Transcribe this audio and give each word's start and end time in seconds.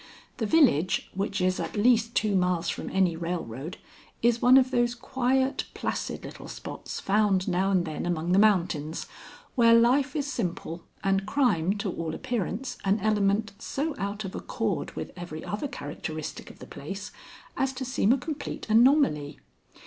The 0.37 0.47
village, 0.47 1.11
which 1.13 1.39
is 1.41 1.59
at 1.59 1.75
least 1.75 2.15
two 2.15 2.35
miles 2.35 2.69
from 2.69 2.89
any 2.89 3.15
railroad, 3.15 3.77
is 4.23 4.41
one 4.41 4.57
of 4.57 4.71
those 4.71 4.95
quiet, 4.95 5.65
placid 5.75 6.23
little 6.25 6.47
spots 6.47 6.99
found 6.99 7.47
now 7.47 7.69
and 7.69 7.85
then 7.85 8.07
among 8.07 8.31
the 8.31 8.39
mountains, 8.39 9.05
where 9.53 9.75
life 9.75 10.15
is 10.15 10.25
simple, 10.25 10.81
and 11.03 11.27
crime, 11.27 11.77
to 11.77 11.91
all 11.91 12.15
appearance, 12.15 12.79
an 12.83 12.99
element 12.99 13.51
so 13.59 13.93
out 13.99 14.25
of 14.25 14.33
accord 14.33 14.89
with 14.95 15.11
every 15.15 15.45
other 15.45 15.67
characteristic 15.67 16.49
of 16.49 16.57
the 16.57 16.65
place 16.65 17.11
as 17.55 17.71
to 17.73 17.85
seem 17.85 18.11
a 18.11 18.17
complete 18.17 18.67
anomaly. 18.71 19.37